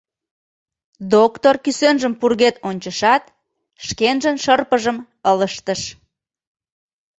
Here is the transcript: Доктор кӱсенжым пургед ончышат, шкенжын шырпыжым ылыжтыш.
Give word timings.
Доктор 1.13 1.55
кӱсенжым 1.63 2.13
пургед 2.19 2.55
ончышат, 2.67 3.23
шкенжын 3.85 4.35
шырпыжым 4.43 4.97
ылыжтыш. 5.31 5.81